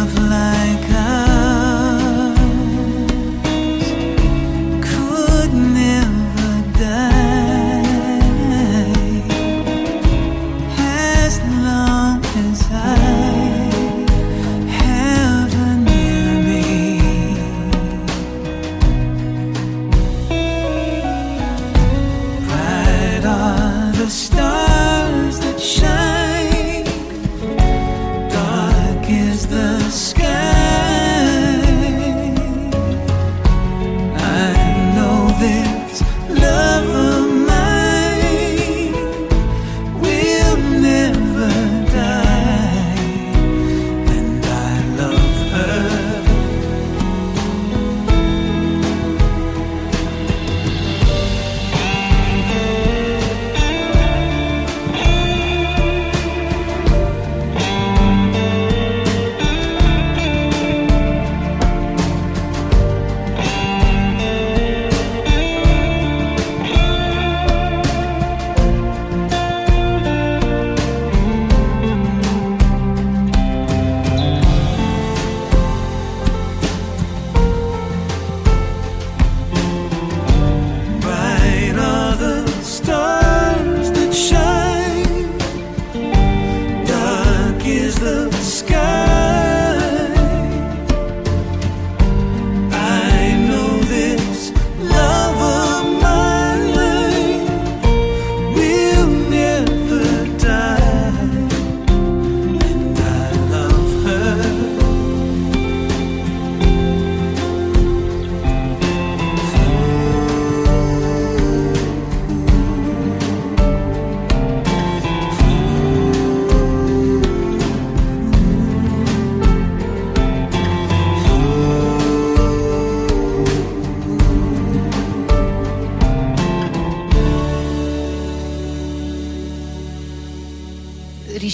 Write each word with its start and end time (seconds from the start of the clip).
of 0.00 0.18
life. 0.30 0.59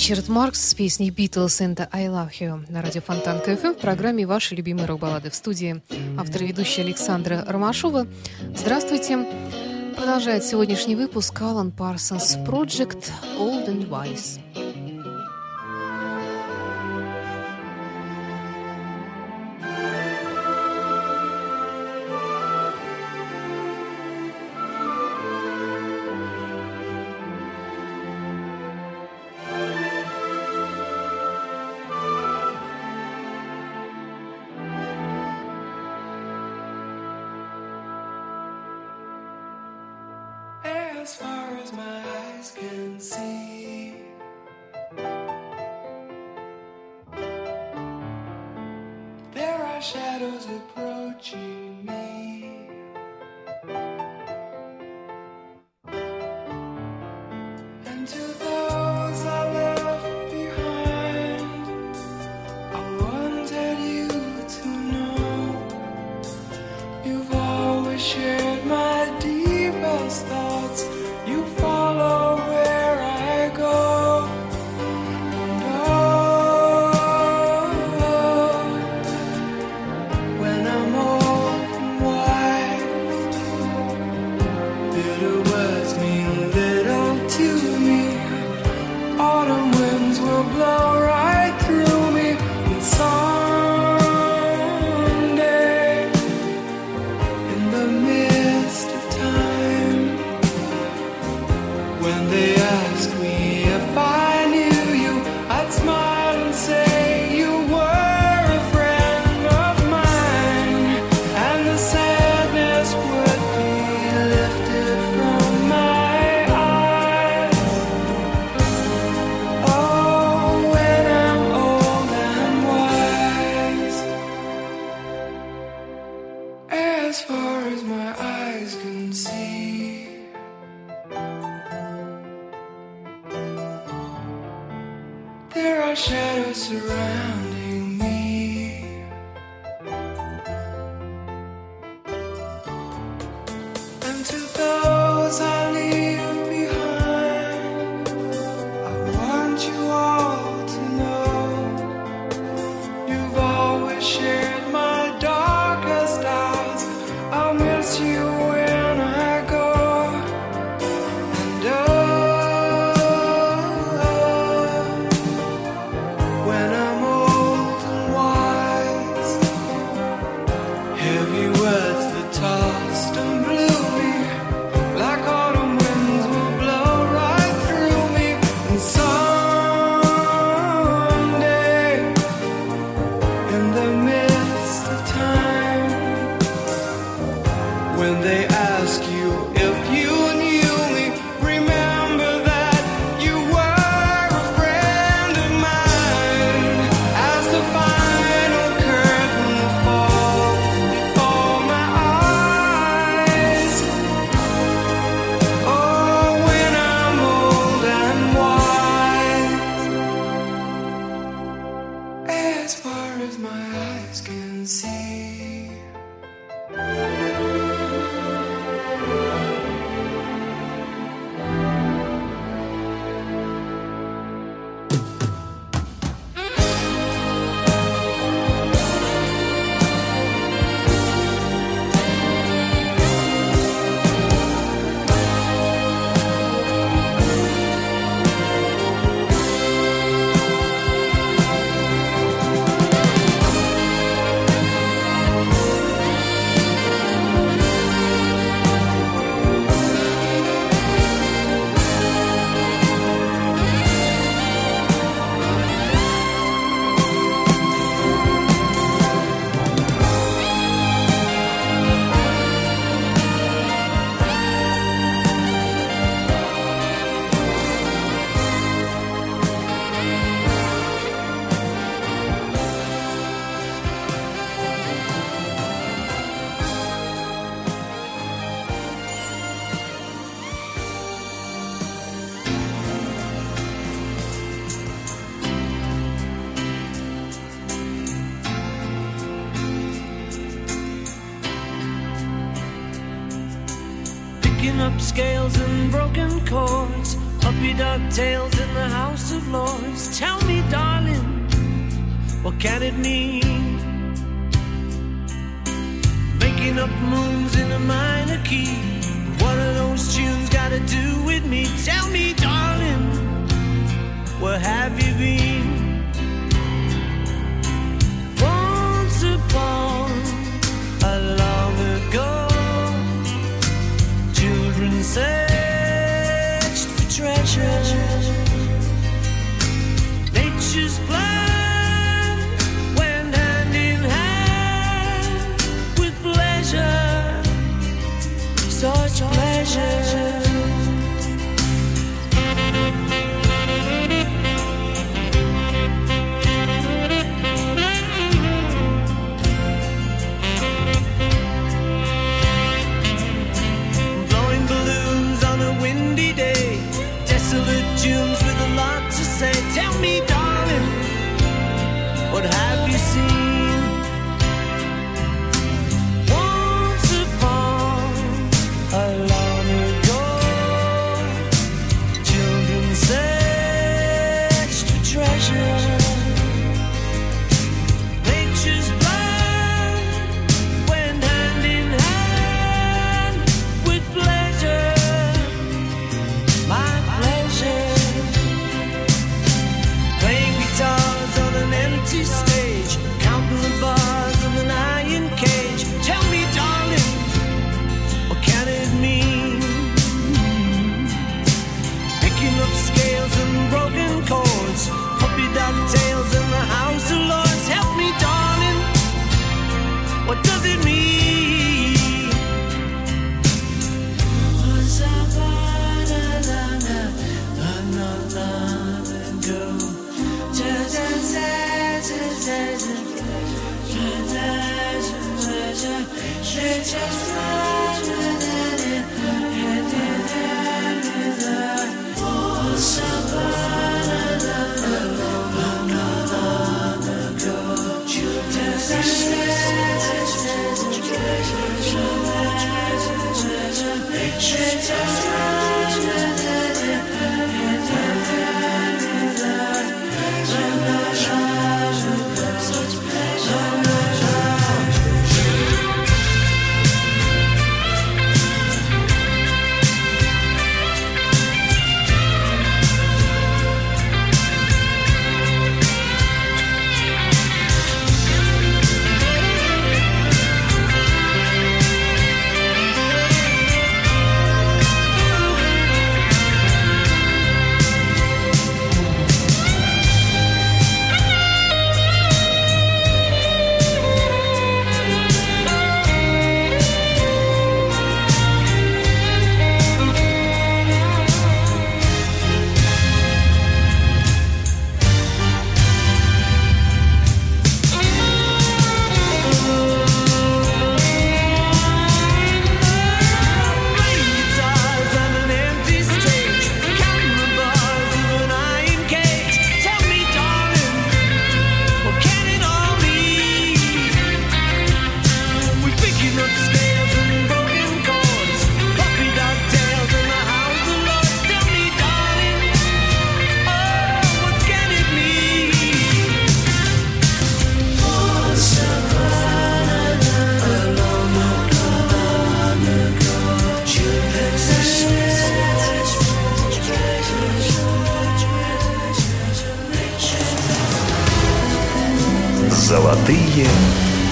Ричард 0.07 0.29
Маркс 0.29 0.69
с 0.69 0.73
песней 0.73 1.11
«Beatles 1.11 1.59
and 1.61 1.89
I 1.91 2.07
Love 2.07 2.31
You» 2.39 2.65
на 2.71 2.81
радио 2.81 3.01
Фонтанка 3.01 3.41
FM 3.41 3.73
в 3.73 3.79
программе 3.79 4.25
«Ваши 4.25 4.55
любимые 4.55 4.87
рок-баллады» 4.87 5.31
в 5.31 5.35
студии 5.35 5.83
автор 6.17 6.45
и 6.45 6.47
ведущая 6.47 6.83
Александра 6.83 7.45
Ромашова. 7.45 8.07
Здравствуйте! 8.55 9.27
Продолжает 9.97 10.45
сегодняшний 10.45 10.95
выпуск 10.95 11.43
Alan 11.43 11.73
Parsons 11.73 12.37
Project 12.37 13.11
«Old 13.37 13.67
and 13.67 13.89
Wise». 13.89 14.66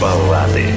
Золотые 0.01 0.75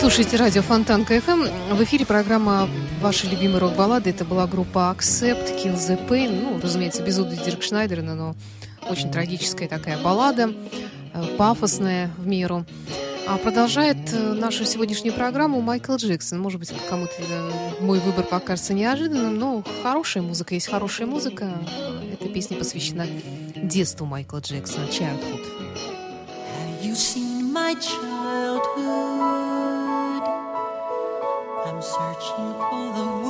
слушаете 0.00 0.38
радио 0.38 0.62
Фонтанка 0.62 1.04
FM. 1.04 1.42
В 1.74 1.84
эфире 1.84 2.06
программа 2.06 2.70
«Ваши 3.02 3.26
любимые 3.26 3.58
рок-баллады». 3.58 4.08
Это 4.08 4.24
была 4.24 4.46
группа 4.46 4.96
Accept, 4.96 5.62
Kill 5.62 5.74
the 5.74 6.08
Pain. 6.08 6.40
Ну, 6.40 6.58
разумеется, 6.58 7.02
без 7.02 7.18
Удо 7.18 7.36
Диркшнайдера, 7.36 7.60
но 7.70 8.34
очень 8.88 9.10
трагическая 9.10 9.68
такая 9.68 9.98
баллада, 9.98 10.54
э, 11.12 11.36
пафосная 11.36 12.10
в 12.16 12.26
меру. 12.26 12.64
А 13.28 13.36
продолжает 13.36 13.98
э, 14.14 14.32
нашу 14.32 14.64
сегодняшнюю 14.64 15.14
программу 15.14 15.60
Майкл 15.60 15.96
Джексон. 15.96 16.40
Может 16.40 16.60
быть, 16.60 16.72
кому-то 16.88 17.12
э, 17.18 17.50
мой 17.82 17.98
выбор 17.98 18.24
покажется 18.24 18.72
неожиданным, 18.72 19.36
но 19.36 19.62
хорошая 19.82 20.22
музыка 20.22 20.54
есть 20.54 20.70
хорошая 20.70 21.08
музыка. 21.08 21.46
Эта 22.10 22.26
песня 22.26 22.56
посвящена 22.56 23.06
детству 23.54 24.06
Майкла 24.06 24.38
Джексона, 24.38 24.86
Childhood. 24.86 25.44
Have 26.56 26.82
you 26.82 26.94
seen 26.94 27.52
my 27.52 27.74
childhood? 27.74 28.19
Searching 31.80 32.52
for 32.68 32.92
the 32.92 33.29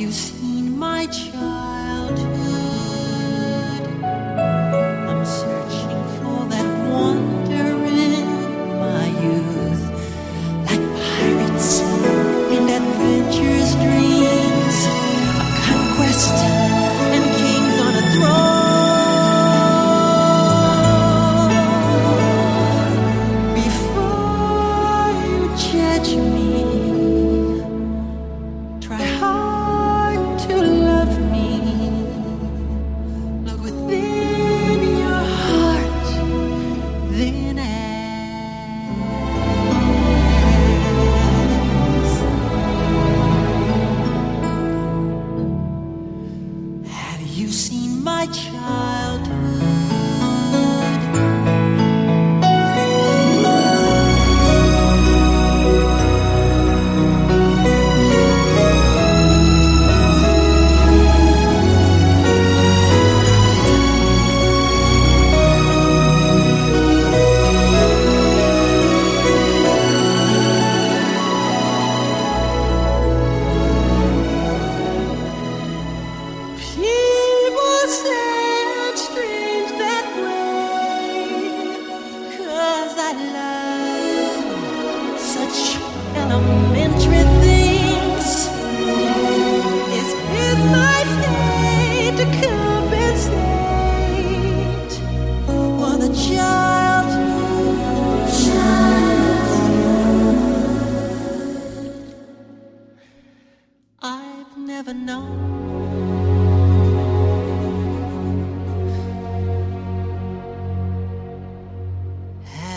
you 0.00 0.10
seen 0.10 0.78
my 0.78 1.04
childhood? 1.04 1.59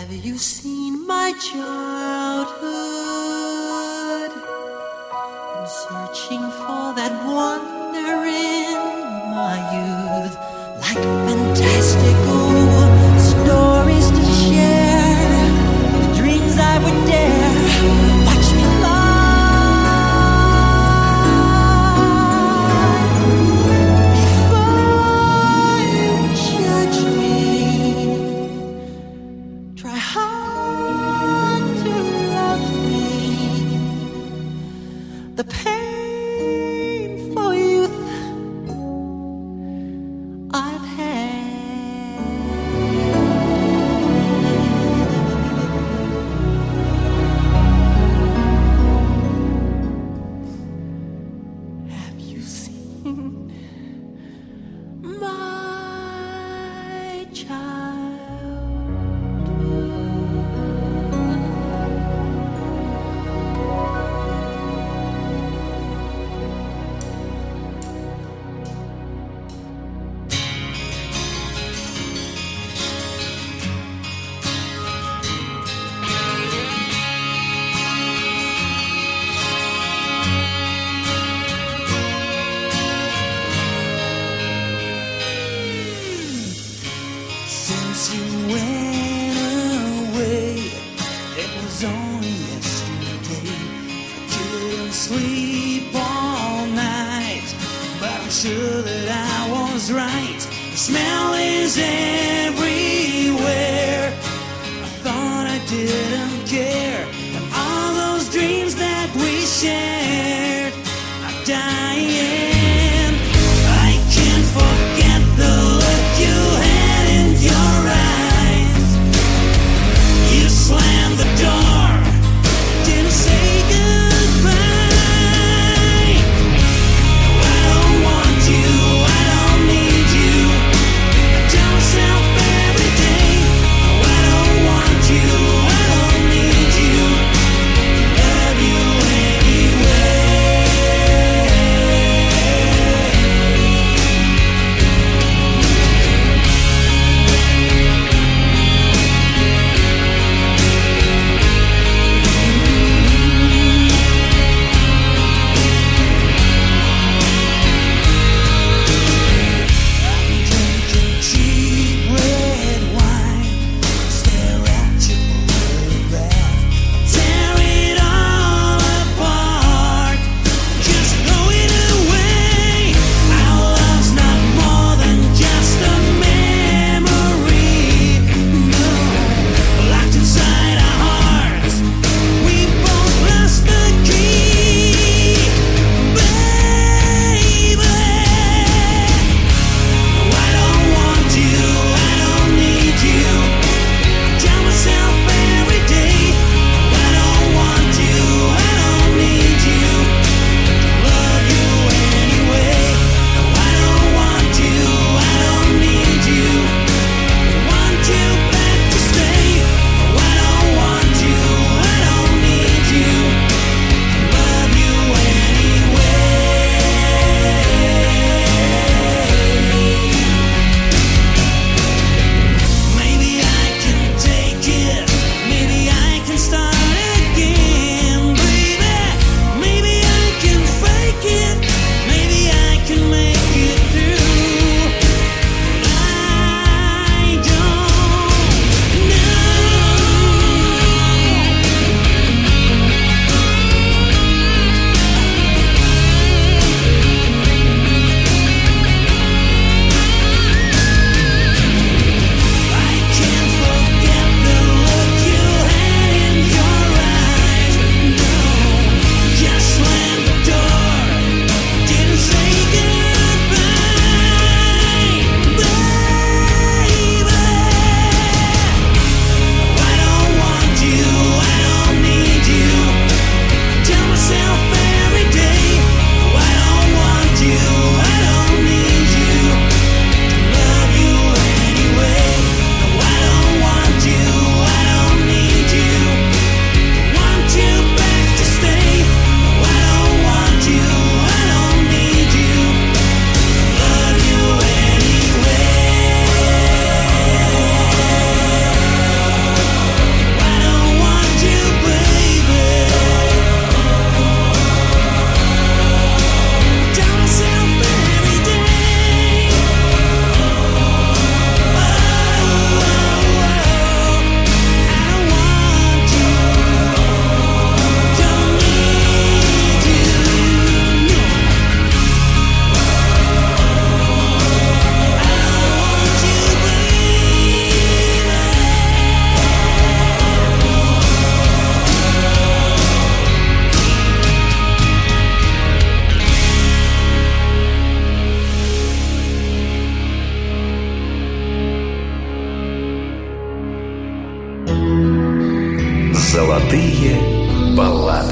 Have 0.04 0.22
you 0.22 0.36
seen 0.36 1.06
my 1.06 1.32
childhood? 1.32 1.62
I'm 5.56 5.66
searching 5.66 6.44
for 6.60 6.92
that 6.92 7.24
wonder 7.24 8.26
in 8.28 8.76
my 9.32 9.56
youth, 9.72 10.36
like 10.84 11.02
fantastical 11.26 12.73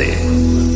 Norte. 0.03 0.72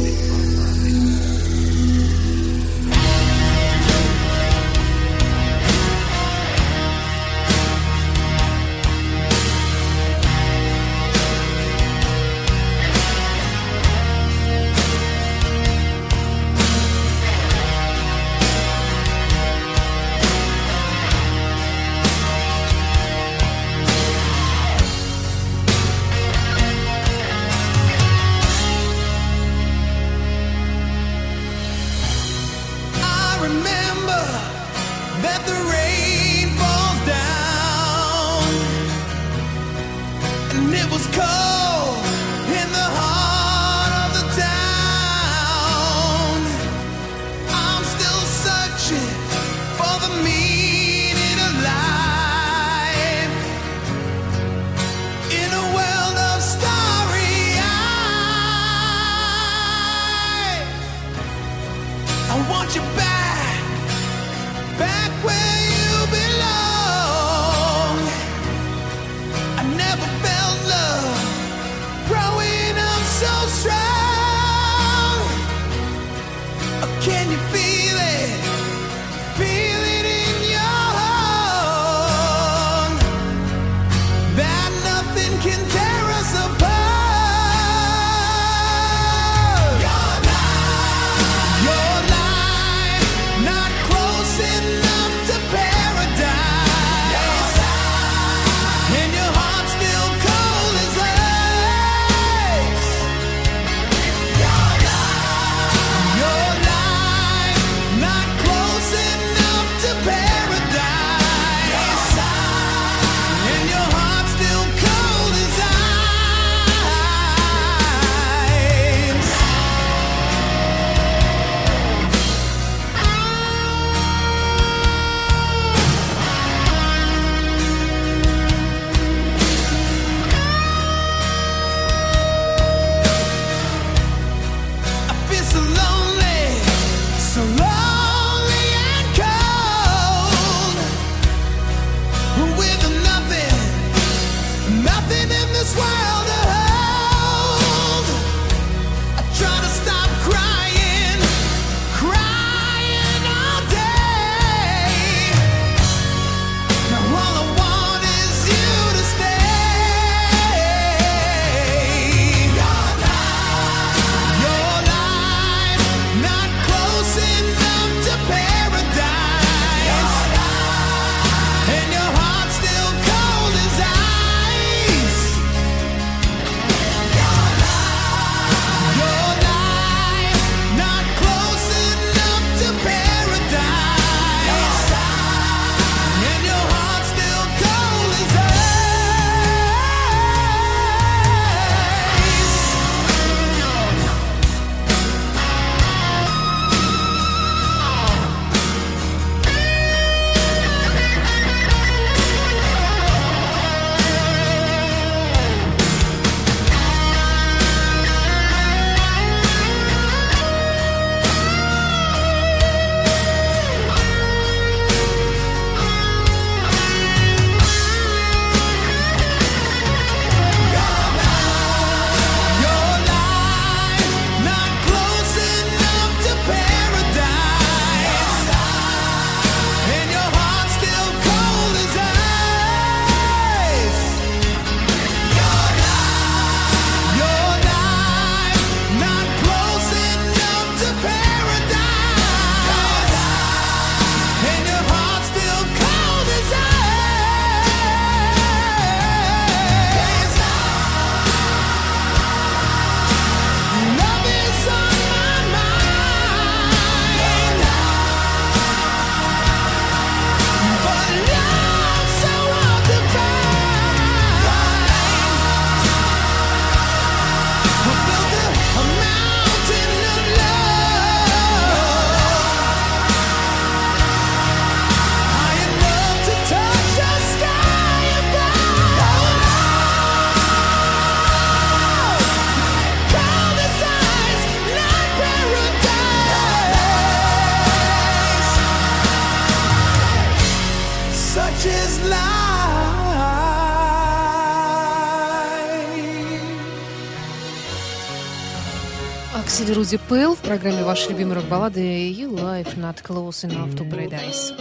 Сьюзи 299.87 300.01
Пэл 300.09 300.35
в 300.35 300.41
программе 300.41 300.83
«Ваши 300.83 301.11
любимые 301.11 301.37
рок-баллады» 301.37 302.09
и 302.11 302.25
«Life 302.25 302.77
Not 302.77 303.05
Close 303.05 303.49
Enough 303.49 303.77
to 303.77 303.89
Paradise. 303.89 304.53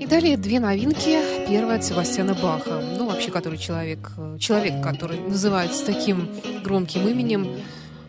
И 0.00 0.06
далее 0.06 0.36
две 0.36 0.58
новинки. 0.58 1.20
Первая 1.48 1.78
от 1.78 1.84
Себастьяна 1.84 2.34
Баха. 2.34 2.82
Ну, 2.98 3.06
вообще, 3.06 3.30
который 3.30 3.60
человек, 3.60 4.10
э, 4.16 4.38
человек, 4.40 4.82
который 4.82 5.20
называется 5.20 5.86
таким 5.86 6.28
громким 6.64 7.06
именем, 7.06 7.46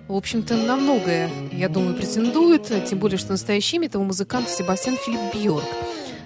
в 0.08 0.16
общем-то, 0.16 0.56
на 0.56 0.78
многое, 0.78 1.30
я 1.52 1.70
думаю, 1.70 1.96
претендует, 1.96 2.72
тем 2.90 2.98
более, 2.98 3.20
что 3.20 3.34
настоящим 3.34 3.84
этого 3.84 4.02
музыканта 4.04 4.50
Себастьян 4.50 4.98
Филипп 4.98 5.36
Бьорк. 5.36 5.68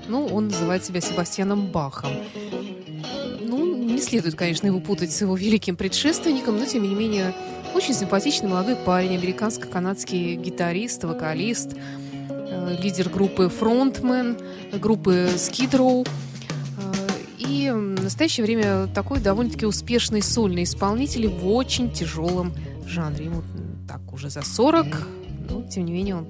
Ну, 0.07 0.27
он 0.27 0.47
называет 0.47 0.85
себя 0.85 1.01
Себастьяном 1.01 1.67
Бахом. 1.67 2.13
Ну, 3.41 3.75
не 3.75 3.99
следует, 3.99 4.35
конечно, 4.35 4.65
его 4.65 4.79
путать 4.79 5.11
с 5.11 5.19
его 5.19 5.35
великим 5.35 5.75
предшественником, 5.75 6.57
но, 6.57 6.65
тем 6.65 6.83
не 6.83 6.95
менее, 6.95 7.33
очень 7.73 7.93
симпатичный 7.93 8.49
молодой 8.49 8.75
парень, 8.75 9.15
американско-канадский 9.15 10.35
гитарист, 10.35 11.03
вокалист, 11.05 11.73
э, 12.29 12.77
лидер 12.81 13.07
группы 13.07 13.45
Frontman, 13.45 14.41
группы 14.77 15.29
Skid 15.35 15.71
Row. 15.71 16.07
Э, 16.07 16.91
и 17.37 17.71
в 17.71 18.03
настоящее 18.03 18.45
время 18.45 18.87
такой 18.87 19.21
довольно-таки 19.21 19.65
успешный 19.65 20.21
сольный 20.21 20.63
исполнитель 20.63 21.27
в 21.29 21.47
очень 21.47 21.91
тяжелом 21.91 22.53
жанре. 22.85 23.25
Ему 23.25 23.41
так 23.87 24.01
уже 24.11 24.29
за 24.29 24.41
40, 24.41 25.07
но 25.49 25.63
тем 25.63 25.85
не 25.85 25.93
менее 25.93 26.17
он 26.17 26.27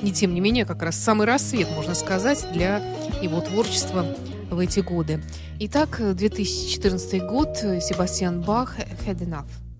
не 0.00 0.12
тем 0.12 0.34
не 0.34 0.40
менее, 0.40 0.64
как 0.64 0.82
раз 0.82 0.96
самый 0.96 1.26
рассвет, 1.26 1.68
можно 1.74 1.94
сказать, 1.94 2.46
для 2.52 2.78
его 3.20 3.40
творчества 3.40 4.04
в 4.50 4.58
эти 4.58 4.80
годы. 4.80 5.22
Итак, 5.60 6.00
2014 6.14 7.22
год, 7.22 7.56
Себастьян 7.56 8.42
Бах, 8.42 8.78
Head 9.06 9.20
Enough. 9.20 9.71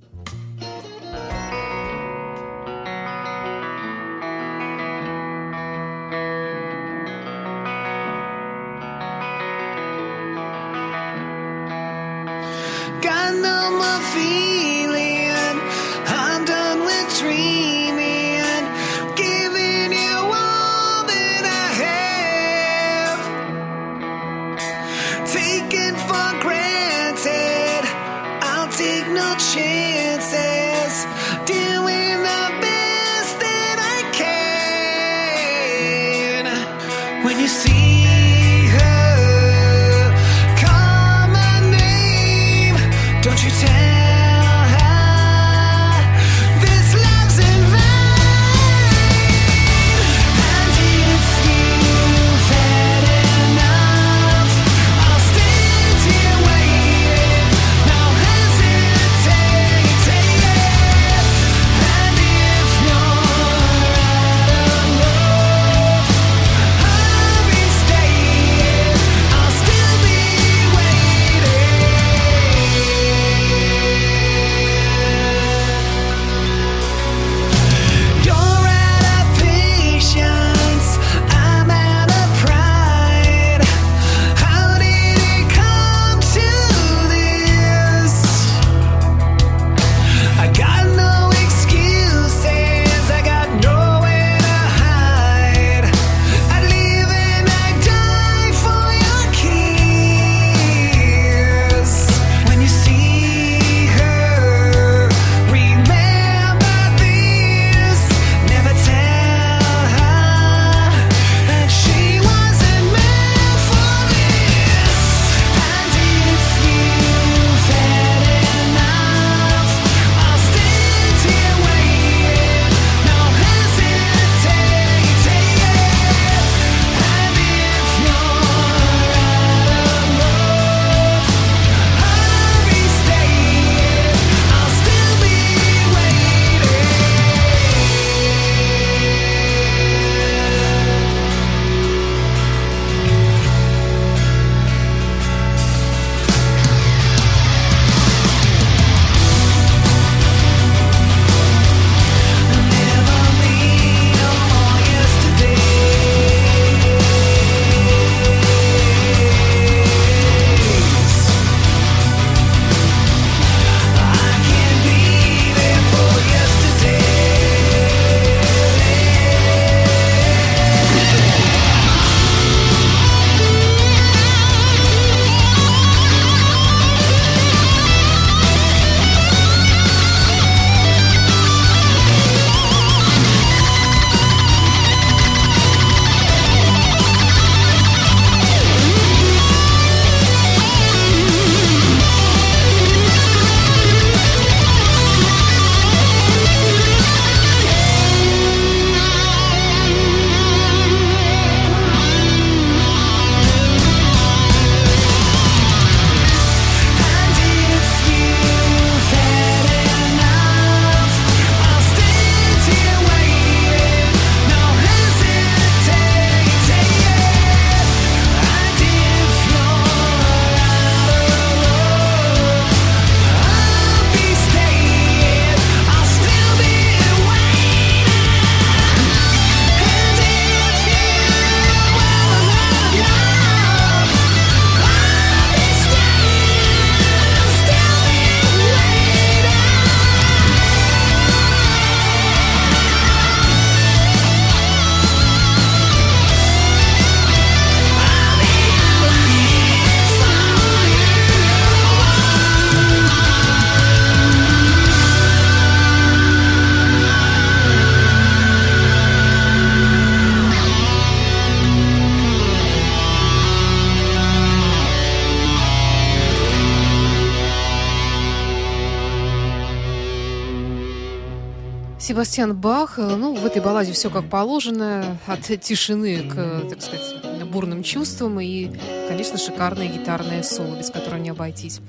Себастьян 272.33 272.57
Бах, 272.57 272.99
э, 272.99 273.15
ну, 273.15 273.35
в 273.35 273.45
этой 273.45 273.61
балладе 273.61 273.93
все 273.93 274.09
как 274.09 274.31
положено, 274.31 275.19
от 275.27 275.43
тишины 275.61 276.31
к, 276.31 276.67
так 276.71 276.81
сказать, 276.81 277.45
бурным 277.51 277.83
чувствам 277.83 278.41
и, 278.41 278.71
конечно, 279.07 279.37
шикарное 279.37 279.87
гитарное 279.89 280.43
соло, 280.43 280.79
без 280.79 280.89
которого 280.89 281.19
не 281.19 281.29
обойтись. 281.29 281.83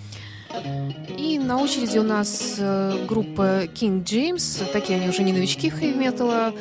И 1.18 1.40
на 1.40 1.62
очереди 1.62 1.98
у 1.98 2.04
нас 2.04 2.56
э, 2.58 3.06
группа 3.08 3.64
King 3.68 4.04
James, 4.04 4.70
такие 4.74 5.00
они 5.00 5.08
уже 5.08 5.24
не 5.24 5.32
новички 5.32 5.70
хэви-металла, 5.70 6.54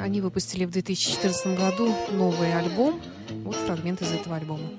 они 0.00 0.22
выпустили 0.22 0.64
в 0.64 0.70
2014 0.70 1.48
году 1.48 1.94
новый 2.12 2.56
альбом, 2.56 2.98
вот 3.44 3.56
фрагмент 3.56 4.00
из 4.00 4.10
этого 4.10 4.36
альбома. 4.36 4.70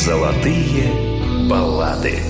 Золотые 0.00 1.46
баллады. 1.46 2.22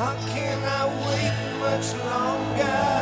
How 0.00 0.14
can 0.32 0.64
I 0.64 0.86
wait 1.04 1.60
much 1.60 1.92
longer? 2.06 2.99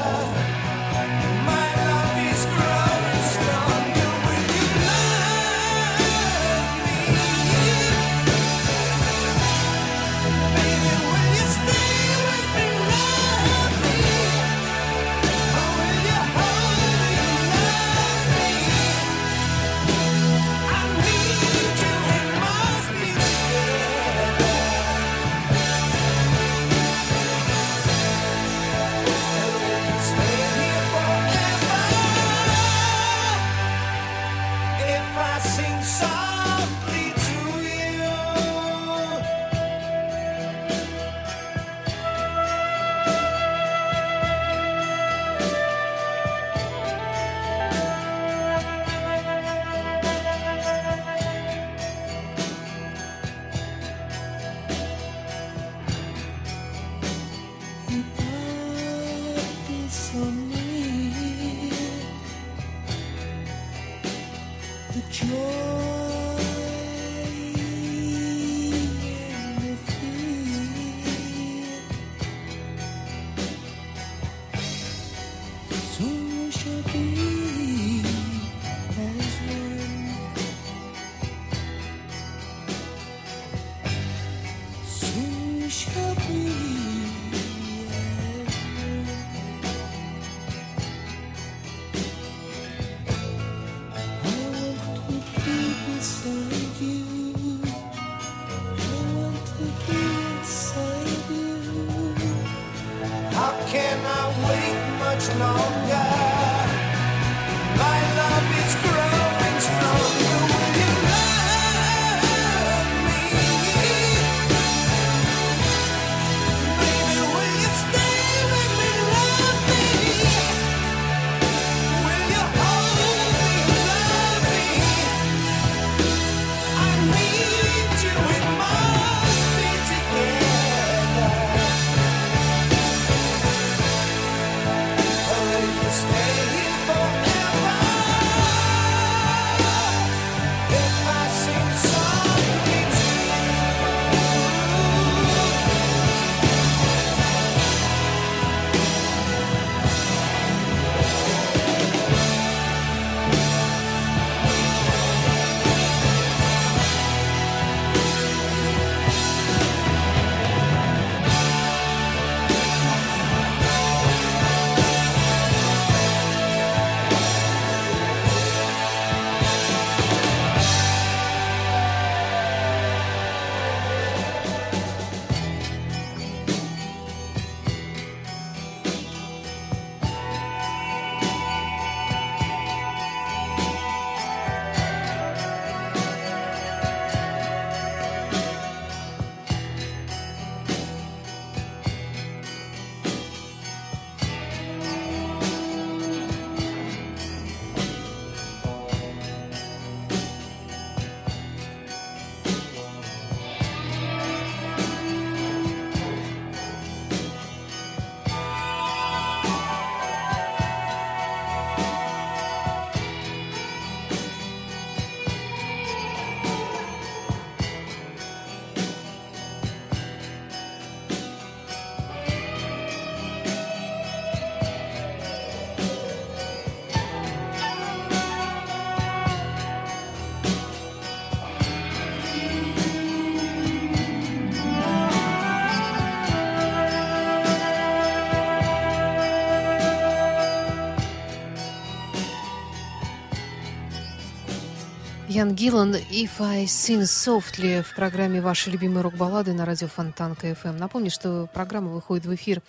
Ян 245.39 245.55
Гиллан 245.55 245.95
«If 245.95 246.41
I 246.41 246.64
Sing 246.64 247.03
Softly» 247.03 247.84
в 247.84 247.95
программе 247.95 248.41
«Ваши 248.41 248.72
любимые 248.72 249.03
рок-баллады» 249.03 249.53
на 249.53 249.64
радио 249.64 249.86
Фонтанка 249.87 250.35
FM. 250.35 250.77
Напомню, 250.76 251.12
что 251.12 251.49
программа 251.55 251.91
выходит 251.91 252.26
в 252.26 252.34
эфир 252.34 252.61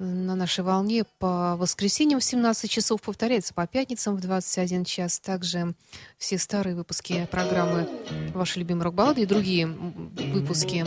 на 0.00 0.34
нашей 0.34 0.64
волне 0.64 1.04
по 1.20 1.54
воскресеньям 1.56 2.18
в 2.18 2.24
17 2.24 2.68
часов, 2.68 3.00
повторяется 3.02 3.54
по 3.54 3.68
пятницам 3.68 4.16
в 4.16 4.20
21 4.20 4.84
час. 4.84 5.20
Также 5.20 5.74
все 6.18 6.38
старые 6.38 6.74
выпуски 6.74 7.28
программы 7.30 7.88
«Ваши 8.34 8.58
любимые 8.58 8.86
рок-баллады» 8.86 9.22
и 9.22 9.26
другие 9.26 9.68
выпуски 9.68 10.86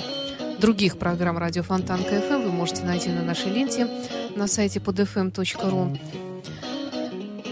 других 0.59 0.99
программ 0.99 1.37
радио 1.37 1.63
Фонтанка 1.63 2.03
FM 2.03 2.41
вы 2.41 2.51
можете 2.51 2.83
найти 2.83 3.07
на 3.07 3.23
нашей 3.23 3.53
ленте 3.53 3.87
на 4.35 4.47
сайте 4.47 4.79
podfm.ru. 4.79 6.28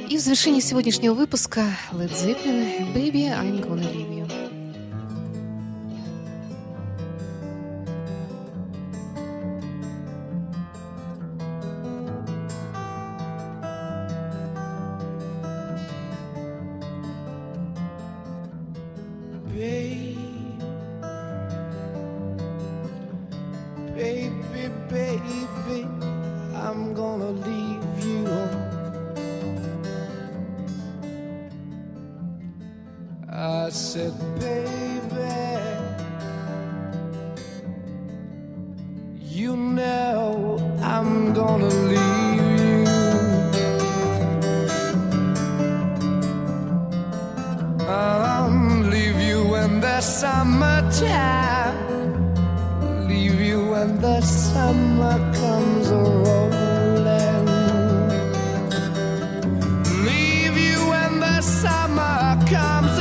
И 0.10 0.16
в 0.16 0.22
завершении 0.22 0.62
сегодняшнего 0.62 1.14
выпуска 1.14 1.66
Led 1.91 2.12
Zeppelin 2.12 2.93
«Baby, 2.93 3.26
I'm 3.26 3.60
gonna 3.62 3.91
leave 3.91 4.14
you». 4.14 4.46
Comes 62.49 62.96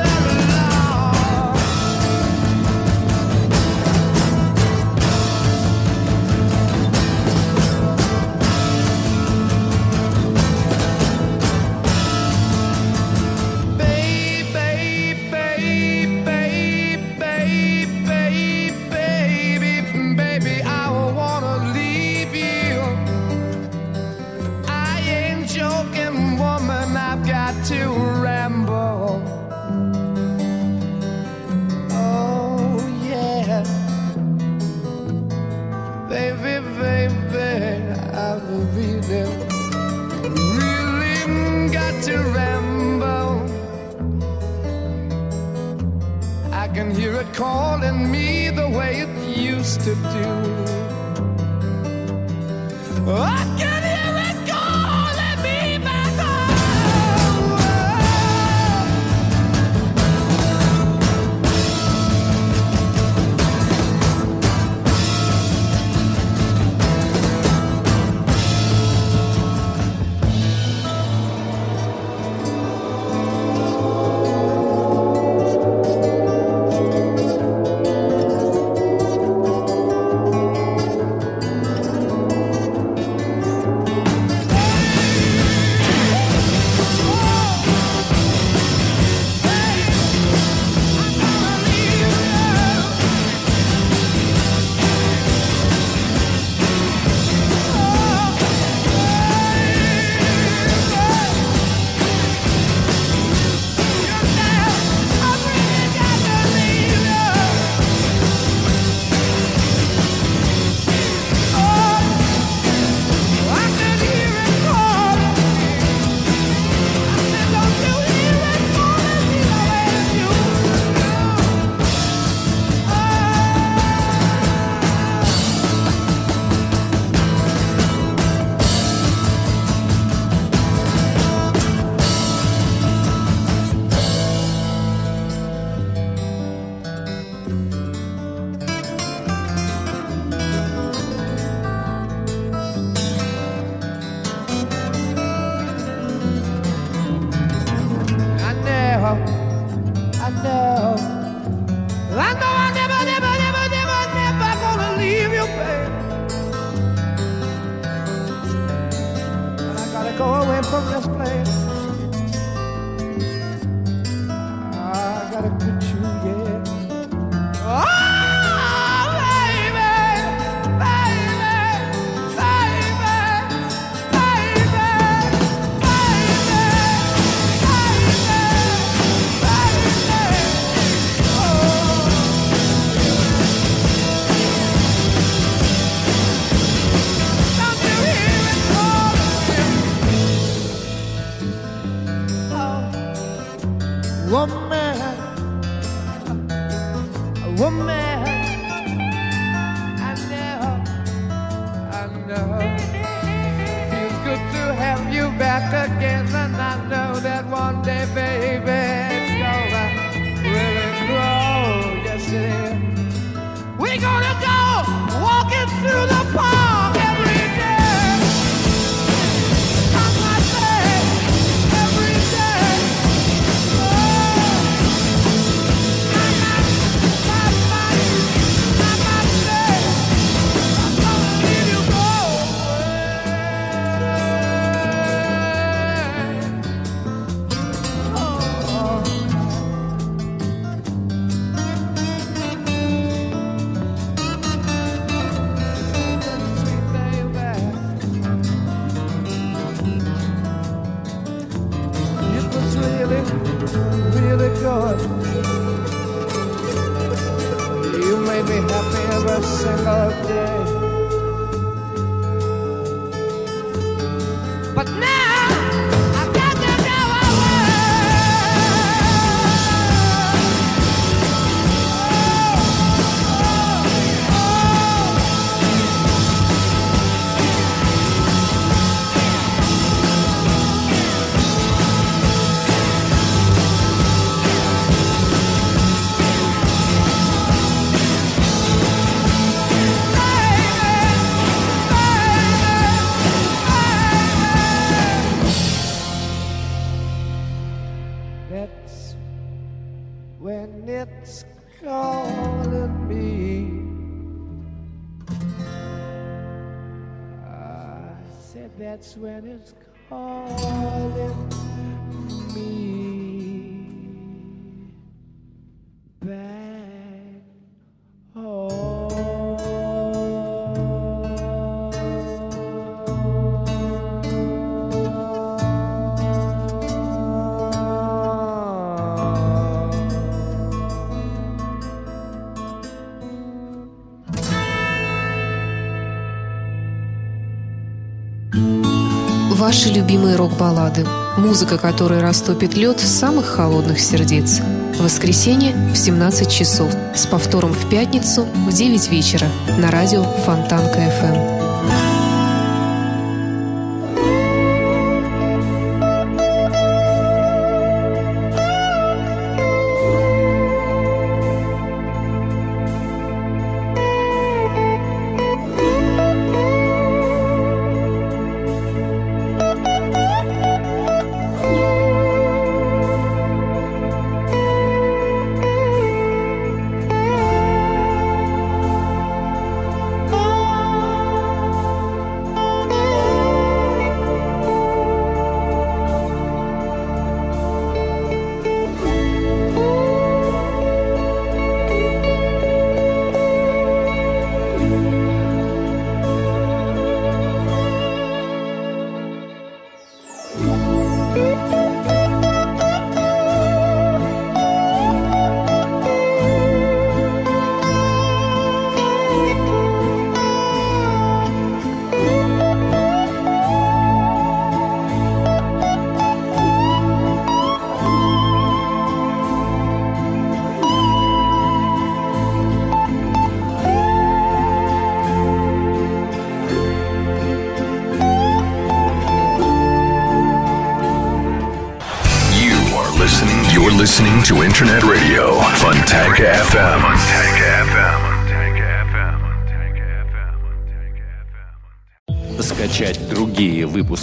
Ваши 339.67 339.89
любимые 339.89 340.37
рок-баллады. 340.37 341.05
Музыка, 341.37 341.77
которая 341.77 342.21
растопит 342.21 342.75
лед 342.75 343.01
самых 343.01 343.47
холодных 343.47 343.99
сердец. 343.99 344.61
Воскресенье 345.01 345.75
в 345.93 345.97
17 345.97 346.49
часов. 346.49 346.95
С 347.17 347.27
повтором 347.27 347.73
в 347.73 347.91
пятницу 347.91 348.45
в 348.45 348.73
9 348.73 349.11
вечера 349.11 349.49
на 349.77 349.91
радио 349.91 350.23
Фонтанка 350.23 351.01
FM. 351.01 351.66